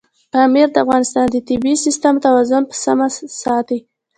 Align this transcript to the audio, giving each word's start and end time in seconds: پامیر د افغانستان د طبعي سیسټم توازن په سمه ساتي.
پامیر 0.33 0.67
د 0.71 0.77
افغانستان 0.83 1.25
د 1.29 1.37
طبعي 1.49 1.75
سیسټم 1.85 2.15
توازن 2.25 2.63
په 2.69 2.75
سمه 2.83 3.07
ساتي. 3.43 3.79